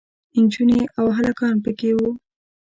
نجونې 0.43 0.79
او 0.97 1.05
هلکان 1.17 1.55
پکې 1.63 1.91
وو. 1.97 2.09